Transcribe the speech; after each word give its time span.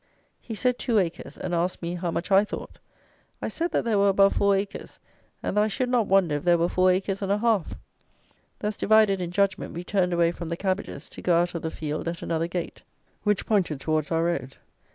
He 0.41 0.55
said, 0.55 0.79
two 0.79 0.97
acres: 0.97 1.37
and 1.37 1.53
asked 1.53 1.83
me 1.83 1.93
how 1.93 2.09
much 2.09 2.31
I 2.31 2.43
thought. 2.43 2.79
I 3.39 3.49
said 3.49 3.69
that 3.69 3.83
there 3.85 3.99
were 3.99 4.09
above 4.09 4.37
four 4.37 4.55
acres, 4.57 4.97
and 5.43 5.55
that 5.55 5.63
I 5.63 5.67
should 5.67 5.89
not 5.89 6.07
wonder 6.07 6.33
if 6.37 6.43
there 6.43 6.57
were 6.57 6.69
four 6.69 6.89
acres 6.89 7.21
and 7.21 7.31
a 7.31 7.37
half. 7.37 7.75
Thus 8.57 8.75
divided 8.75 9.21
in 9.21 9.29
judgment, 9.29 9.75
we 9.75 9.83
turned 9.83 10.11
away 10.11 10.31
from 10.31 10.49
the 10.49 10.57
cabbages 10.57 11.07
to 11.09 11.21
go 11.21 11.35
out 11.37 11.53
of 11.53 11.61
the 11.61 11.69
field 11.69 12.07
at 12.07 12.23
another 12.23 12.47
gate, 12.47 12.81
which 13.21 13.45
pointed 13.45 13.79
towards 13.79 14.09
our 14.09 14.23
road. 14.23 14.57